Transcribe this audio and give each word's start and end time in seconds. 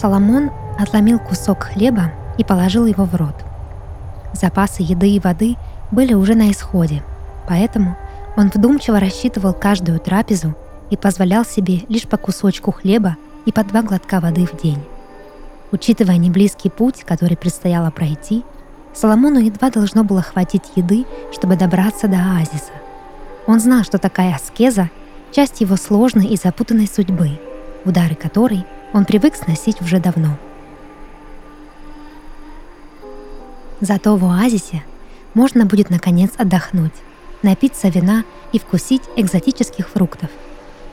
Соломон 0.00 0.52
отломил 0.78 1.18
кусок 1.18 1.64
хлеба 1.64 2.12
и 2.38 2.44
положил 2.44 2.86
его 2.86 3.04
в 3.04 3.16
рот. 3.16 3.34
Запасы 4.32 4.82
еды 4.82 5.10
и 5.10 5.18
воды 5.18 5.56
были 5.90 6.14
уже 6.14 6.36
на 6.36 6.52
исходе, 6.52 7.02
поэтому 7.48 7.96
он 8.36 8.48
вдумчиво 8.54 9.00
рассчитывал 9.00 9.54
каждую 9.54 9.98
трапезу 9.98 10.54
и 10.90 10.96
позволял 10.96 11.44
себе 11.44 11.80
лишь 11.88 12.06
по 12.06 12.16
кусочку 12.16 12.70
хлеба 12.70 13.16
и 13.44 13.50
по 13.50 13.64
два 13.64 13.82
глотка 13.82 14.20
воды 14.20 14.46
в 14.46 14.56
день. 14.62 14.80
Учитывая 15.72 16.16
неблизкий 16.16 16.70
путь, 16.70 17.02
который 17.02 17.36
предстояло 17.36 17.90
пройти, 17.90 18.44
Соломону 18.94 19.40
едва 19.40 19.70
должно 19.70 20.04
было 20.04 20.22
хватить 20.22 20.62
еды, 20.76 21.06
чтобы 21.32 21.56
добраться 21.56 22.06
до 22.06 22.18
оазиса. 22.18 22.72
Он 23.48 23.58
знал, 23.58 23.82
что 23.82 23.98
такая 23.98 24.36
аскеза— 24.36 24.90
часть 25.32 25.60
его 25.60 25.76
сложной 25.76 26.26
и 26.26 26.36
запутанной 26.36 26.86
судьбы, 26.86 27.40
удары 27.84 28.14
которой 28.14 28.64
он 28.92 29.04
привык 29.04 29.36
сносить 29.36 29.80
уже 29.80 30.00
давно. 30.00 30.36
Зато 33.80 34.16
в 34.16 34.24
оазисе 34.24 34.82
можно 35.34 35.66
будет 35.66 35.90
наконец 35.90 36.32
отдохнуть, 36.36 36.94
напиться 37.42 37.88
вина 37.88 38.24
и 38.52 38.58
вкусить 38.58 39.02
экзотических 39.16 39.88
фруктов. 39.88 40.30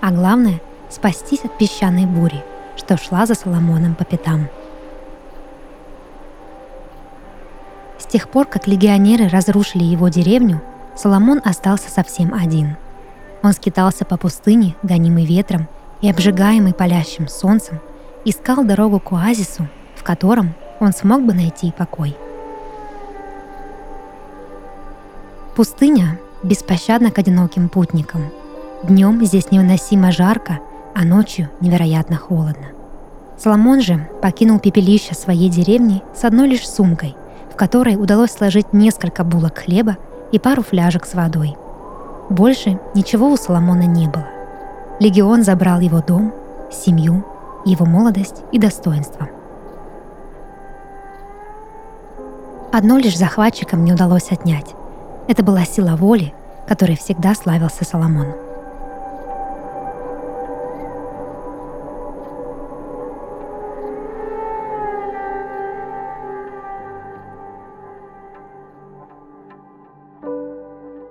А 0.01 0.11
главное— 0.11 0.61
спастись 0.89 1.43
от 1.43 1.57
песчаной 1.57 2.05
бури, 2.05 2.43
что 2.77 2.97
шла 2.97 3.25
за 3.25 3.33
Соломоном 3.33 3.95
по 3.95 4.05
пятам. 4.05 4.49
С 7.97 8.05
тех 8.05 8.29
пор, 8.29 8.45
как 8.45 8.67
легионеры 8.67 9.27
разрушили 9.29 9.83
его 9.83 10.09
деревню, 10.09 10.61
Соломон 10.95 11.41
остался 11.43 11.89
совсем 11.89 12.33
один. 12.33 12.77
Он 13.41 13.51
скитался 13.53 14.05
по 14.05 14.17
пустыне, 14.17 14.75
гонимый 14.83 15.25
ветром 15.25 15.67
и 16.05 16.09
обжигаемый 16.09 16.75
палящим 16.75 17.27
солнцем, 17.27 17.79
искал 18.25 18.63
дорогу 18.63 18.99
к 18.99 19.11
оазису, 19.11 19.67
в 19.95 20.03
котором 20.03 20.53
он 20.79 20.93
смог 20.93 21.23
бы 21.23 21.33
найти 21.33 21.73
покой. 21.75 22.15
Пустыня 25.55 26.19
беспощадна 26.43 27.09
к 27.09 27.17
одиноким 27.17 27.69
путникам. 27.69 28.29
Днем 28.83 29.25
здесь 29.25 29.49
невыносимо 29.49 30.11
жарко, 30.11 30.59
а 30.93 31.03
ночью 31.03 31.49
невероятно 31.59 32.17
холодно. 32.17 32.67
Соломон 33.35 33.81
же 33.81 34.07
покинул 34.21 34.59
пепелище 34.59 35.15
своей 35.15 35.49
деревни 35.49 36.03
с 36.15 36.23
одной 36.23 36.47
лишь 36.47 36.69
сумкой, 36.69 37.15
в 37.51 37.55
которой 37.55 37.95
удалось 37.95 38.31
сложить 38.31 38.73
несколько 38.73 39.23
булок 39.23 39.57
хлеба 39.57 39.97
и 40.31 40.37
пару 40.37 40.61
фляжек 40.61 41.07
с 41.07 41.15
водой. 41.15 41.55
Больше 42.29 42.79
ничего 42.93 43.31
у 43.31 43.37
Соломона 43.37 43.87
не 43.87 44.07
было. 44.07 44.34
Легион 44.99 45.43
забрал 45.43 45.81
его 45.81 46.01
дом, 46.01 46.33
семью, 46.71 47.25
его 47.65 47.85
молодость 47.85 48.43
и 48.53 48.59
достоинство. 48.59 49.27
Одно 52.71 52.97
лишь 52.97 53.17
захватчикам 53.17 53.83
не 53.83 53.91
удалось 53.91 54.31
отнять. 54.31 54.73
Это 55.27 55.43
была 55.43 55.65
сила 55.65 55.95
воли, 55.95 56.33
которой 56.67 56.95
всегда 56.95 57.35
славился 57.35 57.83
Соломон. 57.83 58.27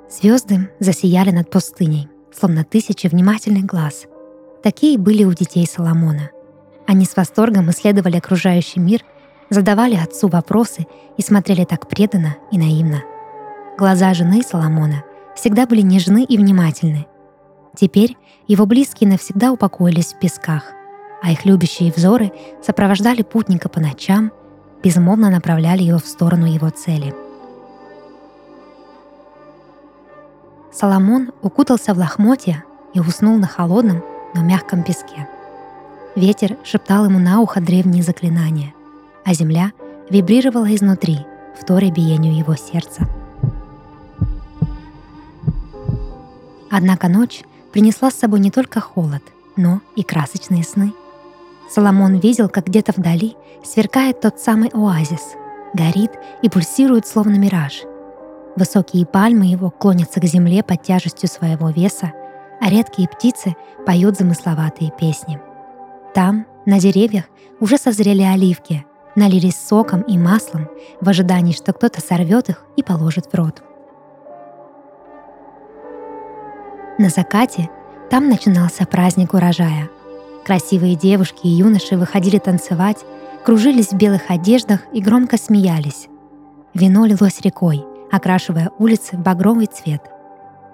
Звезды 0.09 0.71
засияли 0.81 1.31
над 1.31 1.51
пустыней, 1.51 2.09
словно 2.37 2.65
тысячи 2.65 3.07
внимательных 3.07 3.65
глаз. 3.65 4.07
Такие 4.63 4.99
были 4.99 5.25
у 5.25 5.33
детей 5.33 5.67
Соломона. 5.67 6.31
Они 6.87 7.05
с 7.05 7.17
восторгом 7.17 7.71
исследовали 7.71 8.17
окружающий 8.17 8.81
мир, 8.81 9.03
задавали 9.51 9.95
отцу 9.95 10.29
вопросы 10.29 10.87
и 11.17 11.23
смотрели 11.23 11.65
так 11.65 11.89
преданно 11.89 12.37
и 12.51 12.59
наивно. 12.59 13.03
Глаза 13.79 14.15
жены 14.15 14.43
Соломона 14.43 15.05
всегда 15.37 15.67
были 15.67 15.81
нежны 15.81 16.25
и 16.25 16.37
внимательны. 16.37 17.07
Теперь 17.77 18.17
его 18.47 18.67
близкие 18.67 19.11
навсегда 19.11 19.53
упокоились 19.53 20.13
в 20.13 20.19
песках, 20.19 20.65
а 21.23 21.33
их 21.33 21.45
любящие 21.45 21.93
взоры 21.93 22.33
сопровождали 22.63 23.23
путника 23.23 23.69
по 23.69 23.81
ночам, 23.81 24.33
безмолвно 24.83 25.31
направляли 25.31 25.83
его 25.83 25.99
в 25.99 26.07
сторону 26.07 26.47
его 26.47 26.71
цели— 26.71 27.15
Соломон 30.75 31.31
укутался 31.41 31.95
в 31.95 31.99
лохмотья 31.99 32.65
и 32.95 33.01
уснул 33.01 33.39
на 33.39 33.47
холодном, 33.47 34.03
но 34.35 34.43
мягком 34.43 34.83
песке. 34.83 35.29
Ветер 36.17 36.57
шептал 36.65 37.05
ему 37.05 37.21
на 37.21 37.41
ухо 37.41 37.61
древние 37.61 38.03
заклинания, 38.03 38.75
а 39.25 39.35
земля 39.35 39.71
вибрировала 40.11 40.75
изнутри, 40.75 41.21
вторя 41.59 41.93
биению 41.93 42.37
его 42.37 42.57
сердца. 42.57 43.03
Однако 46.71 47.09
ночь 47.09 47.45
принесла 47.73 48.11
с 48.11 48.15
собой 48.15 48.41
не 48.41 48.51
только 48.51 48.81
холод, 48.81 49.23
но 49.55 49.81
и 49.95 50.03
красочные 50.03 50.65
сны. 50.65 50.93
Соломон 51.71 52.17
видел, 52.17 52.49
как 52.49 52.67
где-то 52.67 52.93
вдали 52.97 53.37
сверкает 53.65 54.21
тот 54.21 54.41
самый 54.41 54.71
оазис, 54.71 55.23
горит 55.73 56.11
и 56.43 56.49
пульсирует 56.49 57.07
словно 57.07 57.37
мираж— 57.37 57.83
Высокие 58.57 59.05
пальмы 59.05 59.47
его 59.47 59.71
клонятся 59.71 60.21
к 60.21 60.25
земле 60.25 60.63
под 60.63 60.83
тяжестью 60.83 61.29
своего 61.29 61.71
веса, 61.71 62.13
а 62.61 62.71
редкие 62.71 63.09
птицы 63.09 63.57
поют 63.85 64.17
замысловатые 64.17 64.93
песни. 64.99 65.41
Там, 66.15 66.47
на 66.65 66.79
деревьях, 66.79 67.25
уже 67.59 67.77
созрели 67.79 68.23
оливки, 68.23 68.87
налились 69.17 69.57
соком 69.57 70.03
и 70.03 70.17
маслом 70.17 70.69
в 71.01 71.09
ожидании, 71.09 71.53
что 71.53 71.73
кто-то 71.73 72.01
сорвет 72.01 72.49
их 72.49 72.65
и 72.77 72.83
положит 72.83 73.27
в 73.27 73.35
рот. 73.35 73.63
На 76.99 77.09
закате 77.09 77.69
там 78.09 78.29
начинался 78.29 78.87
праздник 78.87 79.35
урожая. 79.35 79.89
Красивые 80.45 80.95
девушки 80.95 81.41
и 81.47 81.49
юноши 81.49 81.97
выходили 81.97 82.39
танцевать, 82.39 82.99
кружились 83.45 83.89
в 83.89 83.97
белых 83.97 84.31
одеждах 84.31 84.81
и 84.93 85.01
громко 85.01 85.37
смеялись. 85.37 86.07
Вино 86.73 87.05
лилось 87.07 87.41
рекой, 87.41 87.85
окрашивая 88.17 88.71
улицы 88.79 89.17
в 89.17 89.21
багровый 89.21 89.67
цвет. 89.67 90.03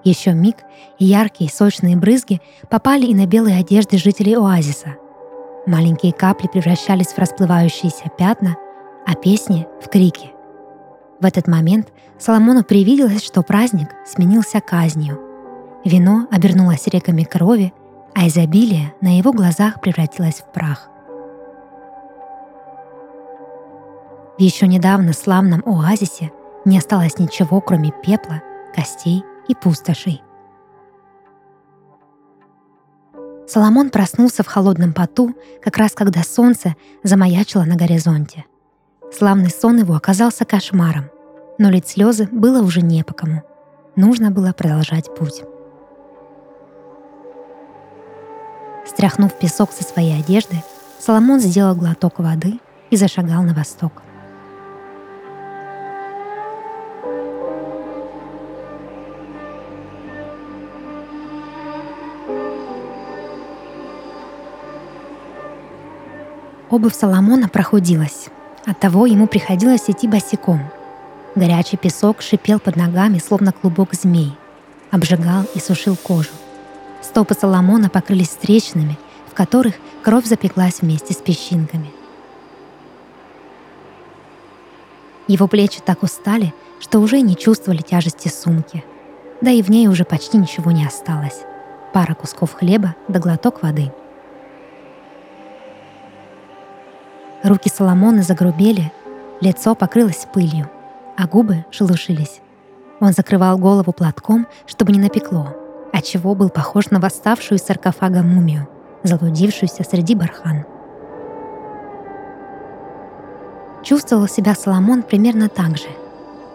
Еще 0.03 0.33
миг, 0.33 0.57
и 0.97 1.05
яркие 1.05 1.49
сочные 1.49 1.95
брызги 1.95 2.41
попали 2.69 3.05
и 3.05 3.15
на 3.15 3.25
белые 3.27 3.59
одежды 3.59 3.97
жителей 3.97 4.35
оазиса. 4.35 4.95
Маленькие 5.67 6.11
капли 6.11 6.47
превращались 6.47 7.07
в 7.13 7.17
расплывающиеся 7.19 8.09
пятна, 8.17 8.55
а 9.05 9.15
песни— 9.15 9.67
в 9.81 9.89
крики. 9.89 10.31
В 11.19 11.25
этот 11.25 11.47
момент 11.47 11.89
Соломону 12.17 12.63
привиделось, 12.63 13.23
что 13.23 13.43
праздник 13.43 13.89
сменился 14.05 14.59
казнью. 14.59 15.19
Вино 15.85 16.27
обернулось 16.31 16.87
реками 16.87 17.23
крови, 17.23 17.73
а 18.15 18.27
изобилие 18.27 18.93
на 19.01 19.17
его 19.17 19.31
глазах 19.31 19.81
превратилось 19.81 20.41
в 20.41 20.51
прах. 20.51 20.89
В 24.37 24.41
еще 24.41 24.67
недавно 24.67 25.13
славном 25.13 25.61
оазисе 25.65 26.31
не 26.65 26.77
осталось 26.77 27.17
ничего, 27.19 27.61
кроме 27.61 27.91
пепла, 27.91 28.41
костей 28.73 29.23
и 29.47 29.55
пустошей. 29.55 30.21
Соломон 33.47 33.89
проснулся 33.89 34.43
в 34.43 34.47
холодном 34.47 34.93
поту, 34.93 35.35
как 35.61 35.77
раз 35.77 35.91
когда 35.91 36.23
солнце 36.23 36.75
замаячило 37.03 37.63
на 37.63 37.75
горизонте. 37.75 38.45
Славный 39.11 39.49
сон 39.49 39.79
его 39.79 39.95
оказался 39.95 40.45
кошмаром, 40.45 41.09
но 41.57 41.69
лить 41.69 41.89
слезы 41.89 42.29
было 42.31 42.63
уже 42.63 42.81
не 42.81 43.03
по 43.03 43.13
кому. 43.13 43.43
Нужно 43.97 44.31
было 44.31 44.53
продолжать 44.53 45.13
путь. 45.13 45.43
Стряхнув 48.87 49.33
песок 49.37 49.71
со 49.73 49.83
своей 49.83 50.19
одежды, 50.19 50.63
Соломон 50.99 51.39
сделал 51.39 51.75
глоток 51.75 52.19
воды 52.19 52.59
и 52.89 52.95
зашагал 52.95 53.43
на 53.43 53.53
восток. 53.53 54.01
Обувь 66.71 66.95
Соломона 66.95 67.49
прохудилась. 67.49 68.29
Оттого 68.65 69.05
ему 69.05 69.27
приходилось 69.27 69.89
идти 69.89 70.07
босиком. 70.07 70.71
Горячий 71.35 71.75
песок 71.75 72.21
шипел 72.21 72.59
под 72.59 72.77
ногами, 72.77 73.19
словно 73.19 73.51
клубок 73.51 73.93
змей. 73.93 74.37
Обжигал 74.89 75.43
и 75.53 75.59
сушил 75.59 75.97
кожу. 75.97 76.29
Стопы 77.01 77.33
Соломона 77.33 77.89
покрылись 77.89 78.29
трещинами, 78.29 78.97
в 79.29 79.33
которых 79.33 79.75
кровь 80.01 80.25
запеклась 80.25 80.79
вместе 80.81 81.13
с 81.13 81.17
песчинками. 81.17 81.91
Его 85.27 85.49
плечи 85.49 85.81
так 85.85 86.03
устали, 86.03 86.53
что 86.79 86.99
уже 86.99 87.19
не 87.19 87.35
чувствовали 87.35 87.81
тяжести 87.81 88.29
сумки. 88.29 88.81
Да 89.41 89.51
и 89.51 89.61
в 89.61 89.69
ней 89.69 89.89
уже 89.89 90.05
почти 90.05 90.37
ничего 90.37 90.71
не 90.71 90.85
осталось. 90.85 91.41
Пара 91.93 92.13
кусков 92.13 92.53
хлеба 92.53 92.95
да 93.09 93.19
глоток 93.19 93.61
воды— 93.61 93.91
Руки 97.43 97.69
Соломона 97.69 98.21
загрубели, 98.21 98.91
лицо 99.41 99.73
покрылось 99.73 100.27
пылью, 100.31 100.69
а 101.17 101.27
губы 101.27 101.65
шелушились. 101.71 102.39
Он 102.99 103.13
закрывал 103.13 103.57
голову 103.57 103.91
платком, 103.93 104.45
чтобы 104.67 104.91
не 104.91 104.99
напекло, 104.99 105.55
отчего 105.91 106.35
был 106.35 106.49
похож 106.49 106.91
на 106.91 106.99
восставшую 106.99 107.57
из 107.57 107.63
саркофага 107.63 108.21
мумию, 108.21 108.67
заблудившуюся 109.01 109.83
среди 109.83 110.13
бархан. 110.13 110.65
Чувствовал 113.83 114.27
себя 114.27 114.53
Соломон 114.53 115.01
примерно 115.01 115.49
так 115.49 115.77
же. 115.77 115.87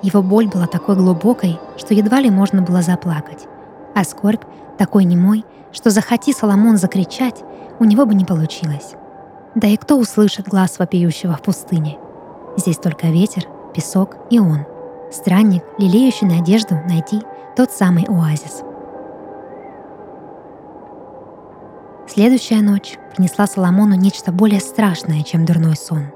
Его 0.03 0.23
боль 0.23 0.47
была 0.47 0.69
такой 0.69 0.94
глубокой, 0.94 1.59
что 1.77 1.94
едва 1.94 2.21
ли 2.21 2.31
можно 2.31 2.62
было 2.62 2.82
заплакать, 2.82 3.49
а 3.97 4.05
скорбь 4.05 4.44
такой 4.79 5.03
немой, 5.03 5.44
что 5.73 5.91
захоти 5.91 6.32
Соломон 6.32 6.77
закричать, 6.77 7.43
у 7.81 7.85
него 7.85 8.06
бы 8.06 8.15
не 8.15 8.25
получилось. 8.25 8.94
Да 9.56 9.69
и 9.69 9.79
кто 9.79 9.97
услышит 9.97 10.49
глаз 10.49 10.79
вопиющего 10.79 11.32
в 11.32 11.41
пустыне? 11.41 11.99
Здесь 12.58 12.76
только 12.76 13.06
ветер, 13.06 13.44
песок 13.75 14.17
и 14.29 14.38
он, 14.38 14.67
странник, 15.11 15.64
лелеющий 15.79 16.26
надежду 16.26 16.75
найти 16.87 17.23
тот 17.56 17.73
самый 17.73 18.05
оазис. 18.05 18.62
Следующая 22.06 22.61
ночь 22.61 22.99
принесла 23.14 23.47
Соломону 23.47 23.94
нечто 23.94 24.31
более 24.31 24.61
страшное, 24.61 25.23
чем 25.23 25.47
дурной 25.47 25.76
сон. 25.76 26.12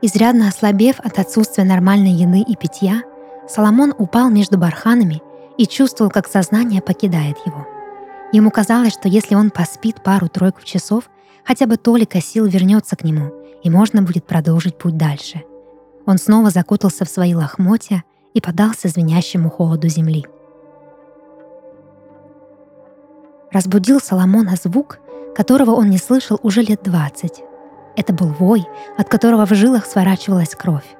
Изрядно 0.00 0.46
ослабев 0.46 1.00
от 1.00 1.18
отсутствия 1.18 1.64
нормальной 1.64 2.12
еды 2.12 2.38
и 2.38 2.54
питья, 2.54 3.02
Соломон 3.48 3.92
упал 3.98 4.30
между 4.30 4.58
барханами 4.58 5.22
и 5.58 5.66
чувствовал, 5.66 6.12
как 6.12 6.28
сознание 6.28 6.80
покидает 6.80 7.36
его. 7.44 7.73
Ему 8.32 8.50
казалось, 8.50 8.92
что 8.92 9.08
если 9.08 9.34
он 9.34 9.50
поспит 9.50 10.02
пару-тройку 10.02 10.62
часов, 10.62 11.10
хотя 11.44 11.66
бы 11.66 11.76
толика 11.76 12.20
сил 12.20 12.46
вернется 12.46 12.96
к 12.96 13.04
нему, 13.04 13.32
и 13.62 13.70
можно 13.70 14.02
будет 14.02 14.26
продолжить 14.26 14.76
путь 14.78 14.96
дальше. 14.96 15.42
Он 16.06 16.18
снова 16.18 16.50
закутался 16.50 17.04
в 17.04 17.08
свои 17.08 17.34
лохмотья 17.34 18.02
и 18.34 18.40
подался 18.40 18.88
звенящему 18.88 19.50
холоду 19.50 19.88
земли. 19.88 20.26
Разбудил 23.52 24.00
Соломона 24.00 24.56
звук, 24.56 24.98
которого 25.34 25.72
он 25.72 25.88
не 25.88 25.98
слышал 25.98 26.38
уже 26.42 26.62
лет 26.62 26.82
двадцать. 26.82 27.42
Это 27.96 28.12
был 28.12 28.28
вой, 28.28 28.66
от 28.98 29.08
которого 29.08 29.46
в 29.46 29.54
жилах 29.54 29.86
сворачивалась 29.86 30.56
кровь. 30.56 30.96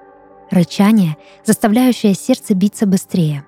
Рычание, 0.51 1.17
заставляющее 1.45 2.15
сердце 2.15 2.55
биться 2.55 2.87
быстрее. 2.87 3.45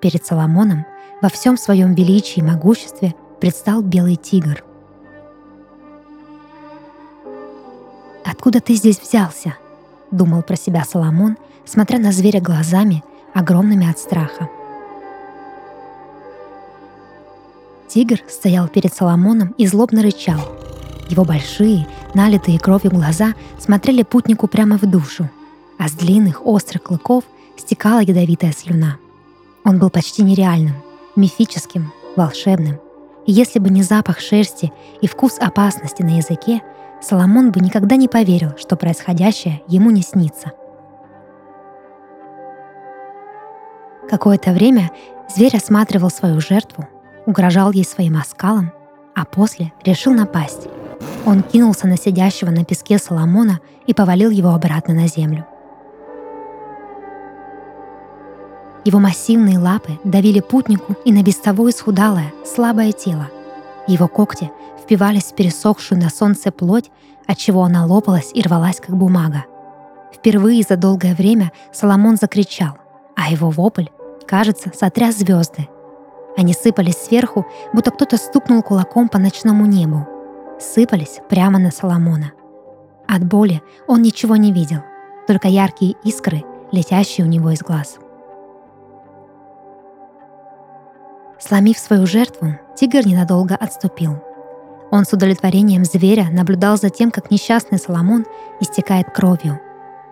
Перед 0.00 0.24
Соломоном 0.24 0.86
во 1.20 1.28
всем 1.28 1.56
своем 1.56 1.94
величии 1.94 2.40
и 2.40 2.42
могуществе 2.42 3.14
предстал 3.40 3.82
белый 3.82 4.16
тигр. 4.16 4.64
«Откуда 8.24 8.60
ты 8.60 8.74
здесь 8.74 9.00
взялся?»— 9.00 9.56
думал 10.10 10.42
про 10.42 10.56
себя 10.56 10.84
Соломон, 10.84 11.36
смотря 11.64 11.98
на 11.98 12.12
зверя 12.12 12.40
глазами, 12.40 13.02
огромными 13.34 13.88
от 13.88 13.98
страха. 13.98 14.48
Тигр 17.88 18.20
стоял 18.28 18.68
перед 18.68 18.92
Соломоном 18.92 19.54
и 19.58 19.66
злобно 19.66 20.02
рычал. 20.02 20.40
Его 21.08 21.24
большие, 21.24 21.86
налитые 22.14 22.58
кровью 22.58 22.90
глаза 22.90 23.34
смотрели 23.58 24.02
путнику 24.02 24.46
прямо 24.46 24.76
в 24.76 24.82
душу, 24.82 25.28
а 25.78 25.88
с 25.88 25.92
длинных 25.92 26.46
острых 26.46 26.82
клыков 26.82 27.24
стекала 27.56 28.00
ядовитая 28.00 28.52
слюна. 28.52 28.98
Он 29.64 29.78
был 29.78 29.88
почти 29.88 30.22
нереальным, 30.22 30.74
мифическим, 31.18 31.92
волшебным. 32.16 32.80
И 33.26 33.32
если 33.32 33.58
бы 33.58 33.68
не 33.68 33.82
запах 33.82 34.20
шерсти 34.20 34.72
и 35.02 35.06
вкус 35.06 35.38
опасности 35.38 36.02
на 36.02 36.16
языке, 36.16 36.62
Соломон 37.02 37.52
бы 37.52 37.60
никогда 37.60 37.96
не 37.96 38.08
поверил, 38.08 38.56
что 38.56 38.76
происходящее 38.76 39.62
ему 39.68 39.90
не 39.90 40.02
снится. 40.02 40.52
Какое-то 44.08 44.52
время 44.52 44.90
зверь 45.28 45.56
осматривал 45.56 46.10
свою 46.10 46.40
жертву, 46.40 46.88
угрожал 47.26 47.72
ей 47.72 47.84
своим 47.84 48.16
оскалом, 48.16 48.72
а 49.14 49.24
после 49.26 49.72
решил 49.84 50.12
напасть. 50.12 50.66
Он 51.26 51.42
кинулся 51.42 51.86
на 51.86 51.96
сидящего 51.96 52.50
на 52.50 52.64
песке 52.64 52.98
Соломона 52.98 53.60
и 53.86 53.92
повалил 53.92 54.30
его 54.30 54.50
обратно 54.50 54.94
на 54.94 55.06
землю. 55.06 55.46
Его 58.84 59.00
массивные 59.00 59.58
лапы 59.58 59.98
давили 60.04 60.40
путнику 60.40 60.94
и 61.04 61.12
на 61.12 61.22
без 61.22 61.36
того 61.36 61.68
исхудалое, 61.70 62.32
слабое 62.44 62.92
тело. 62.92 63.28
Его 63.86 64.08
когти 64.08 64.50
впивались 64.82 65.24
в 65.24 65.34
пересохшую 65.34 66.00
на 66.00 66.10
солнце 66.10 66.50
плоть, 66.50 66.90
отчего 67.26 67.64
она 67.64 67.84
лопалась 67.84 68.30
и 68.32 68.42
рвалась, 68.42 68.80
как 68.80 68.96
бумага. 68.96 69.44
Впервые 70.14 70.62
за 70.62 70.76
долгое 70.76 71.14
время 71.14 71.52
Соломон 71.72 72.16
закричал, 72.16 72.78
а 73.16 73.30
его 73.30 73.50
вопль, 73.50 73.86
кажется, 74.26 74.72
сотряс 74.74 75.16
звезды. 75.16 75.68
Они 76.36 76.54
сыпались 76.54 76.96
сверху, 76.96 77.46
будто 77.72 77.90
кто-то 77.90 78.16
стукнул 78.16 78.62
кулаком 78.62 79.08
по 79.08 79.18
ночному 79.18 79.66
небу. 79.66 80.06
Сыпались 80.60 81.20
прямо 81.28 81.58
на 81.58 81.70
Соломона. 81.70 82.32
От 83.06 83.24
боли 83.24 83.62
он 83.86 84.02
ничего 84.02 84.36
не 84.36 84.52
видел, 84.52 84.80
только 85.26 85.48
яркие 85.48 85.94
искры, 86.04 86.44
летящие 86.72 87.26
у 87.26 87.28
него 87.28 87.50
из 87.50 87.60
глаз. 87.60 87.98
Сломив 91.40 91.78
свою 91.78 92.06
жертву, 92.06 92.58
тигр 92.76 93.06
ненадолго 93.06 93.54
отступил. 93.54 94.22
Он 94.90 95.04
с 95.04 95.12
удовлетворением 95.12 95.84
зверя 95.84 96.28
наблюдал 96.30 96.76
за 96.76 96.90
тем, 96.90 97.10
как 97.10 97.30
несчастный 97.30 97.78
Соломон 97.78 98.26
истекает 98.60 99.10
кровью, 99.10 99.60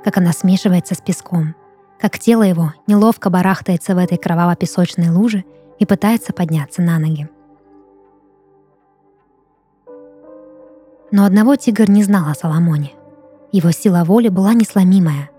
как 0.04 0.18
она 0.18 0.32
смешивается 0.32 0.94
с 0.94 0.98
песком, 0.98 1.54
как 1.98 2.18
тело 2.18 2.42
его 2.42 2.74
неловко 2.86 3.30
барахтается 3.30 3.94
в 3.94 3.98
этой 3.98 4.18
кроваво-песочной 4.18 5.10
луже— 5.10 5.44
и 5.78 5.86
пытается 5.86 6.32
подняться 6.32 6.82
на 6.82 6.98
ноги. 6.98 7.28
Но 11.12 11.24
одного 11.24 11.56
тигр 11.56 11.88
не 11.88 12.02
знал 12.02 12.28
о 12.28 12.34
Соломоне. 12.34 12.92
Его 13.52 13.70
сила 13.70 14.04
воли 14.04 14.28
была 14.28 14.54
несломимая. 14.54 15.30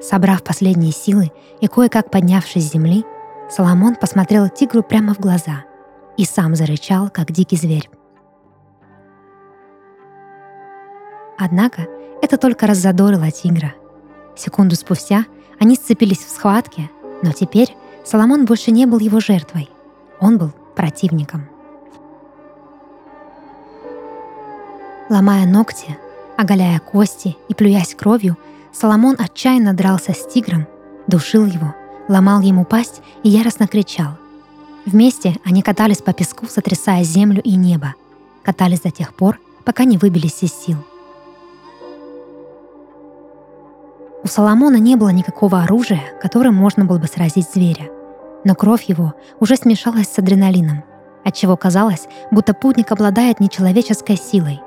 Собрав 0.00 0.42
последние 0.42 0.92
силы 0.92 1.32
и 1.60 1.68
кое-как 1.68 2.10
поднявшись 2.10 2.68
с 2.68 2.72
земли, 2.72 3.04
Соломон 3.48 3.94
посмотрел 3.94 4.48
тигру 4.48 4.82
прямо 4.82 5.14
в 5.14 5.20
глаза 5.20 5.64
и 6.16 6.24
сам 6.24 6.56
зарычал, 6.56 7.10
как 7.10 7.30
дикий 7.30 7.56
зверь. 7.56 7.88
Однако 11.38 11.86
это 12.22 12.38
только 12.38 12.66
раззадорило 12.66 13.30
тигра. 13.30 13.74
Секунду 14.36 14.74
спустя 14.74 15.26
они 15.60 15.76
сцепились 15.76 16.18
в 16.18 16.30
схватке, 16.30 16.90
но 17.22 17.32
теперь 17.32 17.74
Соломон 18.04 18.46
больше 18.46 18.70
не 18.70 18.86
был 18.86 18.98
его 18.98 19.20
жертвой. 19.20 19.70
Он 20.20 20.38
был 20.38 20.52
противником. 20.74 21.48
Ломая 25.08 25.46
ногти, 25.46 25.96
оголяя 26.36 26.80
кости 26.80 27.36
и 27.48 27.54
плюясь 27.54 27.94
кровью, 27.94 28.36
Соломон 28.72 29.16
отчаянно 29.18 29.72
дрался 29.72 30.12
с 30.12 30.26
тигром, 30.26 30.66
душил 31.06 31.46
его, 31.46 31.74
ломал 32.08 32.40
ему 32.40 32.64
пасть 32.64 33.02
и 33.22 33.28
яростно 33.28 33.66
кричал. 33.66 34.12
Вместе 34.84 35.36
они 35.44 35.62
катались 35.62 36.02
по 36.02 36.12
песку, 36.12 36.46
сотрясая 36.46 37.02
землю 37.02 37.42
и 37.42 37.56
небо. 37.56 37.94
Катались 38.42 38.80
до 38.80 38.90
тех 38.90 39.14
пор, 39.14 39.40
пока 39.64 39.84
не 39.84 39.98
выбились 39.98 40.42
из 40.42 40.52
сил. 40.52 40.78
У 44.22 44.28
Соломона 44.28 44.76
не 44.76 44.96
было 44.96 45.10
никакого 45.10 45.62
оружия, 45.62 46.02
которым 46.20 46.54
можно 46.54 46.84
было 46.84 46.98
бы 46.98 47.06
сразить 47.06 47.48
зверя 47.52 47.90
но 48.46 48.54
кровь 48.54 48.84
его 48.84 49.14
уже 49.40 49.56
смешалась 49.56 50.06
с 50.06 50.18
адреналином, 50.20 50.84
отчего 51.24 51.56
казалось, 51.56 52.06
будто 52.30 52.54
путник 52.54 52.92
обладает 52.92 53.40
нечеловеческой 53.40 54.16
силой. 54.16 54.60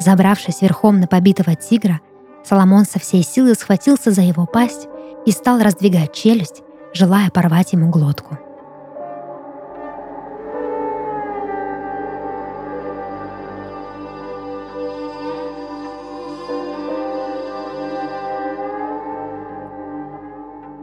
Забравшись 0.00 0.62
верхом 0.62 0.98
на 0.98 1.06
побитого 1.06 1.54
тигра, 1.54 2.00
Соломон 2.44 2.84
со 2.84 2.98
всей 2.98 3.22
силы 3.22 3.54
схватился 3.54 4.10
за 4.10 4.22
его 4.22 4.46
пасть 4.46 4.88
и 5.26 5.30
стал 5.30 5.60
раздвигать 5.60 6.12
челюсть, 6.12 6.63
желая 6.94 7.30
порвать 7.30 7.72
ему 7.72 7.90
глотку. 7.90 8.38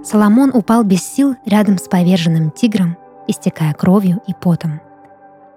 Соломон 0.03 0.51
упал 0.53 0.84
без 0.84 1.03
сил 1.03 1.38
рядом 1.46 1.77
с 1.77 1.84
поверженным 1.84 2.51
тигром, 2.51 2.98
истекая 3.27 3.74
кровью 3.74 4.20
и 4.27 4.34
потом. 4.34 4.82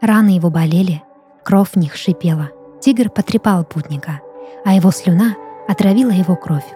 Раны 0.01 0.29
его 0.29 0.49
болели, 0.49 1.03
кровь 1.43 1.71
в 1.73 1.77
них 1.77 1.97
шипела. 1.97 2.51
Тигр 2.81 3.11
потрепал 3.11 3.65
путника, 3.65 4.21
а 4.65 4.75
его 4.75 4.93
слюна 4.93 5.35
отравила 5.67 6.11
его 6.11 6.37
кровь. 6.37 6.67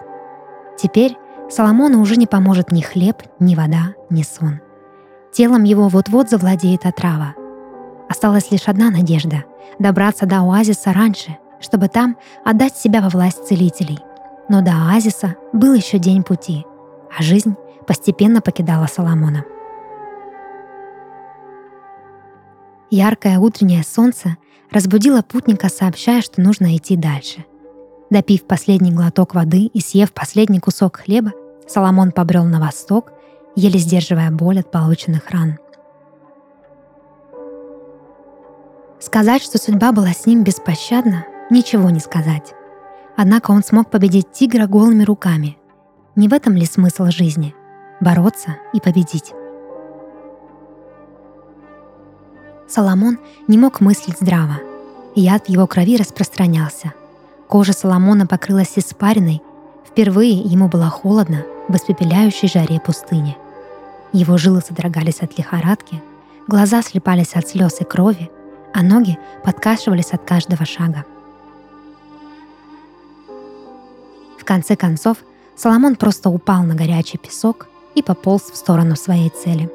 Теперь 0.77 1.15
Соломону 1.49 1.99
уже 2.01 2.15
не 2.15 2.27
поможет 2.27 2.71
ни 2.71 2.81
хлеб, 2.81 3.23
ни 3.39 3.55
вода, 3.55 3.95
ни 4.09 4.21
сон. 4.21 4.61
Телом 5.33 5.63
его 5.63 5.87
вот-вот 5.87 6.29
завладеет 6.29 6.85
отрава. 6.85 7.33
Осталась 8.07 8.51
лишь 8.51 8.67
одна 8.67 8.89
надежда— 8.91 9.43
добраться 9.79 10.25
до 10.25 10.39
оазиса 10.39 10.93
раньше, 10.93 11.37
чтобы 11.59 11.87
там 11.87 12.17
отдать 12.45 12.75
себя 12.77 13.01
во 13.01 13.09
власть 13.09 13.47
целителей. 13.47 13.99
Но 14.47 14.61
до 14.61 14.71
оазиса 14.71 15.35
был 15.53 15.73
еще 15.73 15.97
день 15.97 16.23
пути, 16.23 16.65
а 17.15 17.21
жизнь 17.21 17.55
постепенно 17.87 18.41
покидала 18.41 18.87
Соломона. 18.87 19.43
Яркое 22.91 23.37
утреннее 23.39 23.83
солнце 23.83 24.37
разбудило 24.71 25.21
путника, 25.21 25.69
сообщая, 25.69 26.21
что 26.21 26.41
нужно 26.41 26.75
идти 26.75 26.95
дальше. 26.95 27.45
Допив 28.09 28.47
последний 28.47 28.91
глоток 28.91 29.35
воды 29.35 29.65
и 29.65 29.81
съев 29.81 30.11
последний 30.11 30.59
кусок 30.59 30.97
хлеба, 30.97 31.31
Соломон 31.67 32.11
побрел 32.11 32.43
на 32.45 32.59
восток, 32.59 33.11
еле 33.55 33.77
сдерживая 33.79 34.31
боль 34.31 34.59
от 34.59 34.71
полученных 34.71 35.29
ран. 35.29 35.59
Сказать, 38.99 39.43
что 39.43 39.57
судьба 39.59 39.91
была 39.91 40.11
с 40.11 40.25
ним 40.25 40.43
беспощадна, 40.43 41.25
ничего 41.51 41.89
не 41.89 41.99
сказать. 41.99 42.53
Однако 43.15 43.51
он 43.51 43.63
смог 43.63 43.91
победить 43.91 44.31
тигра 44.31 44.65
голыми 44.65 45.03
руками. 45.03 45.57
Не 46.15 46.27
в 46.27 46.33
этом 46.33 46.53
ли 46.53 46.65
смысл 46.65 47.05
жизни? 47.05 47.53
Бороться 48.01 48.57
и 48.73 48.79
победить. 48.79 49.33
Соломон 52.67 53.19
не 53.47 53.57
мог 53.57 53.81
мыслить 53.81 54.17
здраво. 54.19 54.57
Яд 55.15 55.45
в 55.45 55.49
его 55.49 55.67
крови 55.67 55.97
распространялся. 55.97 56.93
Кожа 57.49 57.73
Соломона 57.73 58.27
покрылась 58.27 58.77
испариной. 58.77 59.41
Впервые 59.83 60.37
ему 60.37 60.67
было 60.67 60.85
холодно 60.85 61.45
в 61.67 61.75
испепеляющей 61.75 62.47
жаре 62.47 62.79
пустыни. 62.79 63.35
Его 64.13 64.37
жилы 64.37 64.61
содрогались 64.61 65.21
от 65.21 65.35
лихорадки, 65.35 65.99
глаза 66.47 66.83
слепались 66.83 67.33
от 67.33 67.47
слез 67.47 67.81
и 67.81 67.85
крови, 67.85 68.29
а 68.71 68.83
ноги 68.83 69.17
подкашивались 69.43 70.11
от 70.11 70.23
каждого 70.25 70.63
шага. 70.63 71.05
В 74.37 74.45
конце 74.45 74.75
концов, 74.75 75.17
Соломон 75.55 75.95
просто 75.95 76.29
упал 76.29 76.61
на 76.61 76.75
горячий 76.75 77.17
песок 77.17 77.67
и 77.95 78.03
пополз 78.03 78.43
в 78.43 78.55
сторону 78.57 78.95
своей 78.95 79.29
цели. 79.29 79.71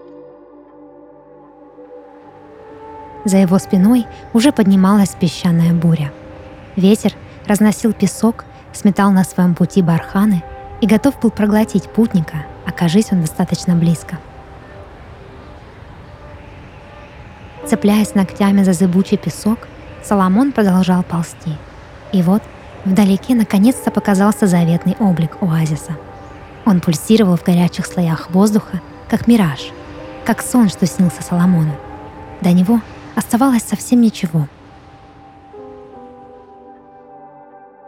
За 3.25 3.39
его 3.39 3.59
спиной 3.59 4.07
уже 4.33 4.53
поднималась 4.53 5.17
песчаная 5.19 5.73
буря. 5.73 6.13
Ветер 6.77 7.15
разносил 7.47 7.93
песок, 7.93 8.45
сметал 8.73 9.11
на 9.11 9.25
своем 9.25 9.55
пути 9.55 9.83
барханы 9.83 10.43
и 10.81 10.87
готов 10.87 11.19
был 11.21 11.31
проглотить 11.31 11.89
путника, 11.89 12.45
окажись 12.67 13.13
он 13.13 13.21
достаточно 13.21 13.75
близко– 13.75 14.19
Цепляясь 17.67 18.15
ногтями 18.15 18.63
за 18.63 18.75
зыбучий 18.75 19.17
песок, 19.17 19.59
Соломон 20.03 20.53
продолжал 20.53 21.03
ползти. 21.03 21.57
И 22.13 22.21
вот 22.21 22.43
вдалеке 22.85 23.35
наконец-то 23.35 23.91
показался 23.91 24.47
заветный 24.47 24.97
облик 25.01 25.39
оазиса. 25.41 25.93
Он 26.67 26.81
пульсировал 26.81 27.37
в 27.37 27.43
горячих 27.43 27.87
слоях 27.87 28.31
воздуха, 28.31 28.81
как 29.09 29.27
мираж, 29.27 29.61
как 30.27 30.43
сон, 30.43 30.69
что 30.69 30.87
снился 30.87 31.23
Соломону. 31.23 31.75
До 32.43 32.53
него 32.53 32.81
оставалось 33.15 33.63
совсем 33.63 34.03
ничего. 34.03 34.47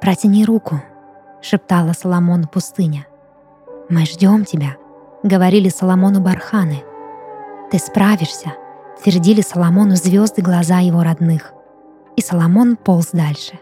«Протяни 0.06 0.44
руку»,— 0.44 0.80
шептала 1.42 1.92
Соломону 1.92 2.46
пустыня. 2.46 3.08
«Мы 3.88 4.06
ждем 4.06 4.44
тебя»,— 4.44 4.76
говорили 5.25 5.68
Соломону 5.68 6.20
барханы. 6.20 6.84
«Ты 7.72 7.78
справишься»,— 7.78 8.52
твердили 9.02 9.40
Соломону 9.40 9.96
звезды 9.96 10.42
глаза 10.42 10.78
его 10.78 11.02
родных. 11.02 11.52
И 12.14 12.22
Соломон 12.22 12.76
полз 12.76 13.08
дальше. 13.12 13.58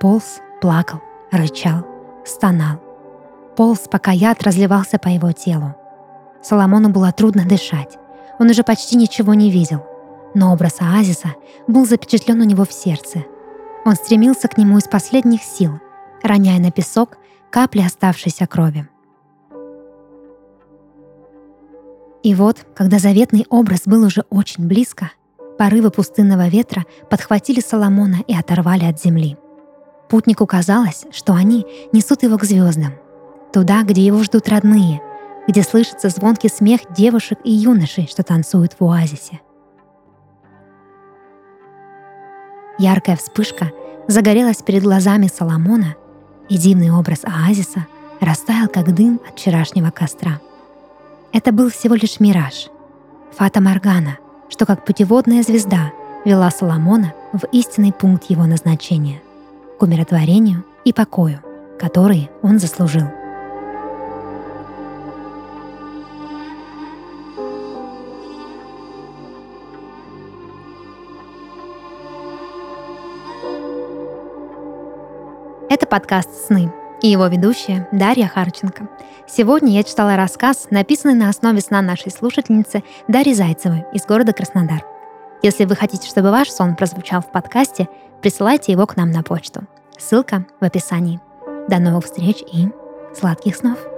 Полз, 0.00 0.40
плакал, 0.60 1.00
рычал, 1.30 1.86
стонал. 2.26 2.80
Полз, 3.54 3.86
пока 3.88 4.10
яд 4.10 4.42
разливался 4.42 4.98
по 4.98 5.06
его 5.06 5.30
телу. 5.30 5.76
Соломону 6.42 6.88
было 6.88 7.12
трудно 7.12 7.44
дышать. 7.44 7.96
Он 8.40 8.50
уже 8.50 8.64
почти 8.64 8.96
ничего 8.96 9.32
не 9.32 9.48
видел. 9.48 9.86
Но 10.34 10.52
образ 10.52 10.78
оазиса 10.80 11.36
был 11.68 11.86
запечатлен 11.86 12.40
у 12.40 12.44
него 12.44 12.64
в 12.64 12.72
сердце. 12.72 13.22
Он 13.88 13.94
стремился 13.94 14.48
к 14.48 14.58
нему 14.58 14.76
из 14.76 14.84
последних 14.84 15.42
сил, 15.42 15.80
роняя 16.22 16.60
на 16.60 16.70
песок 16.70 17.16
капли 17.48 17.80
оставшейся 17.80 18.46
крови. 18.46 18.86
И 22.22 22.34
вот, 22.34 22.66
когда 22.74 22.98
заветный 22.98 23.46
образ 23.48 23.84
был 23.86 24.04
уже 24.04 24.26
очень 24.28 24.68
близко, 24.68 25.12
порывы 25.56 25.90
пустынного 25.90 26.48
ветра 26.48 26.84
подхватили 27.08 27.60
Соломона 27.60 28.18
и 28.26 28.36
оторвали 28.36 28.84
от 28.84 29.00
земли. 29.00 29.38
Путнику 30.10 30.44
казалось, 30.44 31.06
что 31.10 31.32
они 31.32 31.64
несут 31.90 32.22
его 32.22 32.36
к 32.36 32.44
звездам, 32.44 32.92
туда, 33.54 33.84
где 33.84 34.04
его 34.04 34.22
ждут 34.22 34.50
родные, 34.50 35.00
где 35.48 35.62
слышится 35.62 36.10
звонкий 36.10 36.50
смех 36.50 36.82
девушек 36.94 37.38
и 37.42 37.50
юношей, 37.50 38.06
что 38.06 38.22
танцуют 38.22 38.76
в 38.78 38.84
оазисе. 38.84 39.40
Яркая 42.78 43.16
вспышка 43.16 43.72
загорелась 44.06 44.62
перед 44.62 44.82
глазами 44.82 45.28
Соломона, 45.28 45.96
и 46.48 46.56
дивный 46.56 46.90
образ 46.90 47.20
оазиса 47.24 47.86
растаял, 48.20 48.68
как 48.68 48.94
дым 48.94 49.20
от 49.28 49.38
вчерашнего 49.38 49.90
костра— 49.90 50.40
это 51.32 51.52
был 51.52 51.70
всего 51.70 51.94
лишь 51.94 52.20
мираж. 52.20 52.68
Фата 53.36 53.60
Моргана, 53.60 54.18
что 54.48 54.64
как 54.64 54.84
путеводная 54.84 55.42
звезда 55.42 55.92
вела 56.24 56.50
Соломона 56.50 57.12
в 57.32 57.44
истинный 57.52 57.92
пункт 57.92 58.30
его 58.30 58.46
назначения— 58.46 59.20
к 59.78 59.82
умиротворению 59.82 60.64
и 60.84 60.92
покою, 60.92 61.40
которые 61.78 62.30
он 62.42 62.58
заслужил. 62.58 63.06
Подкаст 75.88 76.28
«Сны» 76.46 76.72
и 77.02 77.08
его 77.08 77.26
ведущая 77.26 77.88
Дарья 77.92 78.26
Харченко. 78.26 78.88
Сегодня 79.26 79.72
я 79.72 79.82
читала 79.82 80.16
рассказ, 80.16 80.68
написанный 80.70 81.14
на 81.14 81.28
основе 81.28 81.60
сна 81.60 81.80
нашей 81.82 82.10
слушательницы 82.10 82.82
Дарьи 83.08 83.34
Зайцевой 83.34 83.84
из 83.92 84.04
города 84.04 84.32
Краснодар. 84.32 84.84
Если 85.42 85.64
вы 85.64 85.76
хотите, 85.76 86.08
чтобы 86.08 86.30
ваш 86.30 86.50
сон 86.50 86.76
прозвучал 86.76 87.22
в 87.22 87.30
подкасте, 87.30 87.88
присылайте 88.20 88.72
его 88.72 88.86
к 88.86 88.96
нам 88.96 89.10
на 89.10 89.22
почту. 89.22 89.62
Ссылка 89.96 90.44
в 90.60 90.64
описании. 90.64 91.20
До 91.68 91.78
новых 91.78 92.04
встреч 92.04 92.42
и 92.52 92.68
сладких 93.14 93.56
снов! 93.56 93.97